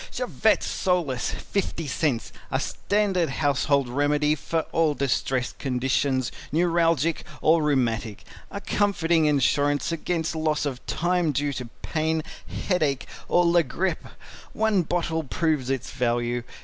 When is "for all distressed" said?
4.33-5.59